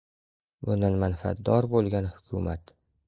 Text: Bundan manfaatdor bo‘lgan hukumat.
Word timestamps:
Bundan 0.69 0.97
manfaatdor 1.03 1.67
bo‘lgan 1.75 2.09
hukumat. 2.17 2.75